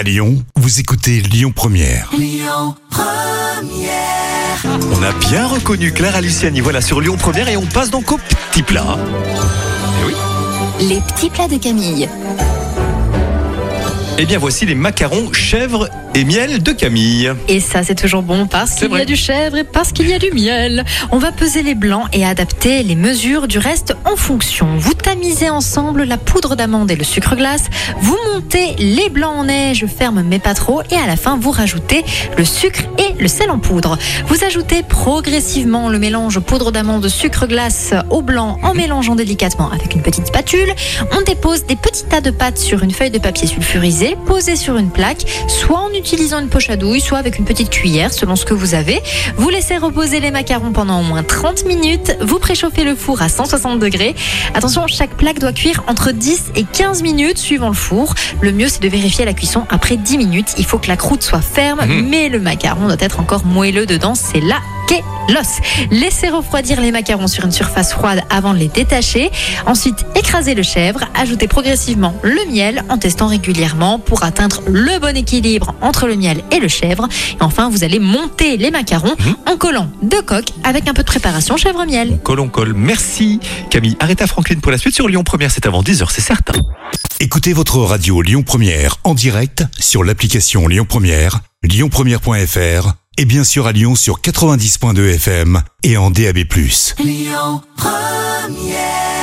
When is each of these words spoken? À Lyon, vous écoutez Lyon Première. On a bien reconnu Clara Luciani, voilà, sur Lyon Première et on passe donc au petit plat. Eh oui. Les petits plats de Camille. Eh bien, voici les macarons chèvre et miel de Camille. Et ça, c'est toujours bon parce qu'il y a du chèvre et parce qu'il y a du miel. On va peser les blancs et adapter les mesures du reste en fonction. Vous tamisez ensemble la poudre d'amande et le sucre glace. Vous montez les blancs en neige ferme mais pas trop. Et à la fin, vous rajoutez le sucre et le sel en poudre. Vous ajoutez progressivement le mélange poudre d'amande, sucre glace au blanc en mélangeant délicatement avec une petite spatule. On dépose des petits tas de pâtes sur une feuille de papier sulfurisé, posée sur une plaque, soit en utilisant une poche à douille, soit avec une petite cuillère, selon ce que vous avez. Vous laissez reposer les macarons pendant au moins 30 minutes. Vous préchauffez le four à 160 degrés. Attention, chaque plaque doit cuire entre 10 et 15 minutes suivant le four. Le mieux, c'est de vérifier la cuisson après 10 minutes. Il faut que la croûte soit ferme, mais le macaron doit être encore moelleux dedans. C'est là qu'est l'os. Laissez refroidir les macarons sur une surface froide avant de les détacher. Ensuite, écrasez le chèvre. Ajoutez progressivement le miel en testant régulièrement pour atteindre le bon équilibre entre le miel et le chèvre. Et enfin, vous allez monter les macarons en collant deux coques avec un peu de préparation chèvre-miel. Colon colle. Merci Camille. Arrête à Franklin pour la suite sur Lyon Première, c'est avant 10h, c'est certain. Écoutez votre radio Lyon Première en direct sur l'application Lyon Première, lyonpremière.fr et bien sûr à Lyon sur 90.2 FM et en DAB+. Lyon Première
À 0.00 0.02
Lyon, 0.02 0.42
vous 0.56 0.80
écoutez 0.80 1.20
Lyon 1.20 1.52
Première. 1.54 2.10
On 4.92 5.02
a 5.02 5.12
bien 5.28 5.46
reconnu 5.46 5.92
Clara 5.92 6.22
Luciani, 6.22 6.60
voilà, 6.60 6.80
sur 6.80 7.02
Lyon 7.02 7.18
Première 7.18 7.50
et 7.50 7.58
on 7.58 7.66
passe 7.66 7.90
donc 7.90 8.10
au 8.10 8.18
petit 8.48 8.62
plat. 8.62 8.96
Eh 10.00 10.06
oui. 10.06 10.14
Les 10.88 11.00
petits 11.02 11.28
plats 11.28 11.48
de 11.48 11.58
Camille. 11.58 12.08
Eh 14.22 14.26
bien, 14.26 14.38
voici 14.38 14.66
les 14.66 14.74
macarons 14.74 15.32
chèvre 15.32 15.88
et 16.14 16.24
miel 16.24 16.62
de 16.62 16.72
Camille. 16.72 17.32
Et 17.48 17.58
ça, 17.58 17.82
c'est 17.82 17.94
toujours 17.94 18.22
bon 18.22 18.46
parce 18.46 18.74
qu'il 18.74 18.90
y 18.92 19.00
a 19.00 19.06
du 19.06 19.16
chèvre 19.16 19.56
et 19.56 19.64
parce 19.64 19.92
qu'il 19.92 20.08
y 20.08 20.12
a 20.12 20.18
du 20.18 20.30
miel. 20.32 20.84
On 21.10 21.16
va 21.18 21.32
peser 21.32 21.62
les 21.62 21.74
blancs 21.74 22.06
et 22.12 22.26
adapter 22.26 22.82
les 22.82 22.96
mesures 22.96 23.48
du 23.48 23.58
reste 23.58 23.94
en 24.04 24.16
fonction. 24.16 24.76
Vous 24.76 24.92
tamisez 24.92 25.29
ensemble 25.48 26.02
la 26.02 26.18
poudre 26.18 26.56
d'amande 26.56 26.90
et 26.90 26.96
le 26.96 27.04
sucre 27.04 27.36
glace. 27.36 27.64
Vous 28.00 28.18
montez 28.32 28.74
les 28.78 29.08
blancs 29.08 29.36
en 29.36 29.44
neige 29.44 29.86
ferme 29.86 30.22
mais 30.22 30.38
pas 30.38 30.54
trop. 30.54 30.82
Et 30.90 30.96
à 30.96 31.06
la 31.06 31.16
fin, 31.16 31.38
vous 31.38 31.50
rajoutez 31.50 32.04
le 32.36 32.44
sucre 32.44 32.82
et 32.98 33.20
le 33.20 33.28
sel 33.28 33.50
en 33.50 33.58
poudre. 33.58 33.96
Vous 34.26 34.44
ajoutez 34.44 34.82
progressivement 34.82 35.88
le 35.88 35.98
mélange 35.98 36.40
poudre 36.40 36.72
d'amande, 36.72 37.08
sucre 37.08 37.46
glace 37.46 37.94
au 38.10 38.20
blanc 38.20 38.58
en 38.62 38.74
mélangeant 38.74 39.14
délicatement 39.14 39.70
avec 39.70 39.94
une 39.94 40.02
petite 40.02 40.26
spatule. 40.26 40.74
On 41.16 41.22
dépose 41.22 41.64
des 41.64 41.76
petits 41.76 42.04
tas 42.04 42.20
de 42.20 42.30
pâtes 42.30 42.58
sur 42.58 42.82
une 42.82 42.90
feuille 42.90 43.10
de 43.10 43.18
papier 43.18 43.46
sulfurisé, 43.46 44.16
posée 44.26 44.56
sur 44.56 44.76
une 44.76 44.90
plaque, 44.90 45.24
soit 45.48 45.78
en 45.78 45.92
utilisant 45.92 46.40
une 46.40 46.48
poche 46.48 46.70
à 46.70 46.76
douille, 46.76 47.00
soit 47.00 47.18
avec 47.18 47.38
une 47.38 47.44
petite 47.44 47.70
cuillère, 47.70 48.12
selon 48.12 48.36
ce 48.36 48.44
que 48.44 48.54
vous 48.54 48.74
avez. 48.74 49.00
Vous 49.36 49.48
laissez 49.48 49.76
reposer 49.76 50.20
les 50.20 50.30
macarons 50.30 50.72
pendant 50.72 51.00
au 51.00 51.02
moins 51.04 51.22
30 51.22 51.64
minutes. 51.66 52.16
Vous 52.20 52.38
préchauffez 52.38 52.84
le 52.84 52.94
four 52.96 53.22
à 53.22 53.28
160 53.28 53.78
degrés. 53.78 54.14
Attention, 54.54 54.86
chaque 54.86 55.16
plaque 55.16 55.29
doit 55.38 55.52
cuire 55.52 55.82
entre 55.86 56.12
10 56.12 56.52
et 56.56 56.64
15 56.64 57.02
minutes 57.02 57.38
suivant 57.38 57.68
le 57.68 57.74
four. 57.74 58.14
Le 58.40 58.52
mieux, 58.52 58.68
c'est 58.68 58.82
de 58.82 58.88
vérifier 58.88 59.24
la 59.24 59.34
cuisson 59.34 59.66
après 59.70 59.96
10 59.96 60.18
minutes. 60.18 60.54
Il 60.58 60.64
faut 60.64 60.78
que 60.78 60.88
la 60.88 60.96
croûte 60.96 61.22
soit 61.22 61.40
ferme, 61.40 61.80
mais 62.08 62.28
le 62.28 62.40
macaron 62.40 62.86
doit 62.86 62.96
être 63.00 63.20
encore 63.20 63.44
moelleux 63.44 63.86
dedans. 63.86 64.14
C'est 64.14 64.40
là 64.40 64.56
qu'est 64.88 65.04
l'os. 65.28 65.58
Laissez 65.90 66.28
refroidir 66.28 66.80
les 66.80 66.90
macarons 66.90 67.28
sur 67.28 67.44
une 67.44 67.52
surface 67.52 67.92
froide 67.92 68.22
avant 68.30 68.52
de 68.52 68.58
les 68.58 68.68
détacher. 68.68 69.30
Ensuite, 69.66 70.04
écrasez 70.30 70.54
le 70.54 70.62
chèvre. 70.62 71.00
Ajoutez 71.16 71.48
progressivement 71.48 72.14
le 72.22 72.48
miel 72.48 72.84
en 72.88 72.98
testant 72.98 73.26
régulièrement 73.26 73.98
pour 73.98 74.22
atteindre 74.22 74.62
le 74.68 75.00
bon 75.00 75.16
équilibre 75.16 75.74
entre 75.80 76.06
le 76.06 76.14
miel 76.14 76.44
et 76.52 76.60
le 76.60 76.68
chèvre. 76.68 77.08
Et 77.40 77.42
enfin, 77.42 77.68
vous 77.68 77.82
allez 77.82 77.98
monter 77.98 78.56
les 78.56 78.70
macarons 78.70 79.16
en 79.44 79.56
collant 79.56 79.90
deux 80.02 80.22
coques 80.22 80.52
avec 80.62 80.86
un 80.86 80.94
peu 80.94 81.02
de 81.02 81.08
préparation 81.08 81.56
chèvre-miel. 81.56 82.20
Colon 82.22 82.48
colle. 82.48 82.74
Merci 82.74 83.40
Camille. 83.70 83.96
Arrête 83.98 84.22
à 84.22 84.28
Franklin 84.28 84.60
pour 84.60 84.70
la 84.70 84.78
suite 84.78 84.94
sur 84.94 85.08
Lyon 85.08 85.24
Première, 85.24 85.50
c'est 85.50 85.66
avant 85.66 85.82
10h, 85.82 86.06
c'est 86.12 86.20
certain. 86.20 86.52
Écoutez 87.18 87.52
votre 87.52 87.78
radio 87.78 88.22
Lyon 88.22 88.44
Première 88.44 88.98
en 89.02 89.14
direct 89.14 89.64
sur 89.80 90.04
l'application 90.04 90.68
Lyon 90.68 90.86
Première, 90.88 91.40
lyonpremière.fr 91.64 92.92
et 93.18 93.24
bien 93.24 93.42
sûr 93.42 93.66
à 93.66 93.72
Lyon 93.72 93.96
sur 93.96 94.20
90.2 94.20 95.14
FM 95.16 95.60
et 95.82 95.96
en 95.96 96.12
DAB+. 96.12 96.44
Lyon 97.00 97.62
Première 97.76 99.19